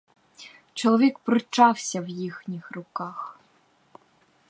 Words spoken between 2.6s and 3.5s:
руках.